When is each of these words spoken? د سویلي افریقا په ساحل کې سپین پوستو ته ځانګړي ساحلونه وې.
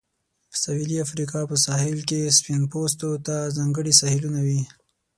د 0.51 0.53
سویلي 0.63 0.97
افریقا 1.05 1.41
په 1.51 1.55
ساحل 1.65 1.99
کې 2.09 2.33
سپین 2.37 2.61
پوستو 2.71 3.09
ته 3.25 3.35
ځانګړي 3.57 3.93
ساحلونه 4.01 4.39
وې. 4.47 4.61